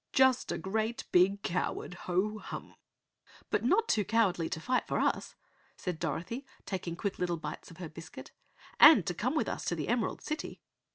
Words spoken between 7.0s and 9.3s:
little bites of her biscuit, "and to